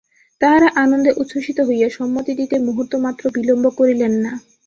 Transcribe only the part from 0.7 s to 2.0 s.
আনন্দে উচ্ছ্বসিত হইয়া